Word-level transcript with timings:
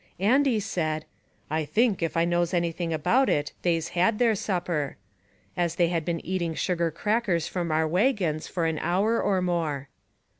Andy 0.19 0.59
said," 0.59 1.05
I 1.51 1.63
think, 1.63 2.01
if 2.01 2.17
I 2.17 2.25
knows 2.25 2.55
any 2.55 2.71
thing 2.71 2.91
about 2.91 3.29
it, 3.29 3.53
they's 3.61 3.89
had 3.89 4.17
their 4.17 4.33
supper;" 4.33 4.97
as 5.55 5.75
they 5.75 5.89
had 5.89 6.05
been 6.05 6.25
eating 6.25 6.55
sugar 6.55 6.89
crackers 6.89 7.47
from 7.47 7.71
our 7.71 7.87
wagons 7.87 8.47
for 8.47 8.65
an 8.65 8.79
hour 8.79 9.21
or 9.21 9.43
more. 9.43 9.89